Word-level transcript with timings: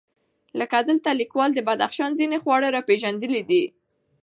لکه 0.59 0.77
دلته 0.89 1.09
لیکوال 1.21 1.49
د 1.53 1.59
بدخشان 1.67 2.11
ځېنې 2.19 2.37
خواړه 2.43 2.67
راپېژندلي 2.75 3.41
دي، 3.49 3.63